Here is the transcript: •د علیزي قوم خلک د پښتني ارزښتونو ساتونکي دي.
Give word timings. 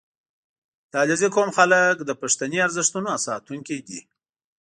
•د 0.91 0.93
علیزي 1.03 1.27
قوم 1.35 1.49
خلک 1.57 1.95
د 2.03 2.11
پښتني 2.21 2.59
ارزښتونو 2.67 3.09
ساتونکي 3.25 3.77
دي. 3.87 3.99